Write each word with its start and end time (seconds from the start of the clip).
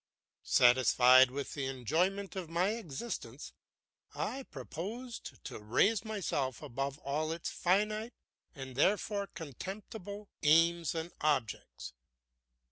Satisfied 0.41 1.29
with 1.29 1.53
the 1.53 1.67
enjoyment 1.67 2.35
of 2.35 2.49
my 2.49 2.69
existence, 2.69 3.53
I 4.15 4.41
proposed 4.49 5.43
to 5.43 5.59
raise 5.59 6.03
myself 6.03 6.63
above 6.63 6.97
all 6.97 7.31
its 7.31 7.51
finite, 7.51 8.15
and 8.55 8.75
therefore 8.75 9.27
contemptible, 9.27 10.27
aims 10.41 10.95
and 10.95 11.11
objects. 11.21 11.93